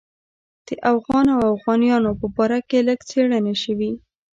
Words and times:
د 0.67 0.69
اوغان 0.91 1.25
او 1.35 1.39
اوغانیانو 1.51 2.11
په 2.19 2.27
باره 2.35 2.59
کې 2.69 2.79
لږ 2.87 2.99
څېړنې 3.09 3.55
شوې. 3.63 3.91